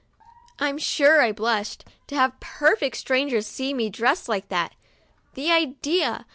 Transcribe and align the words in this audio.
I'm 0.57 0.79
sure 0.79 1.21
I 1.21 1.31
blushed, 1.31 1.85
to 2.07 2.15
have 2.15 2.39
perfect 2.39 2.97
strangers 2.97 3.45
see 3.45 3.71
me 3.71 3.91
dressed 3.91 4.27
like 4.27 4.49
that! 4.49 4.73
The 5.35 5.51
idea 5.51 6.25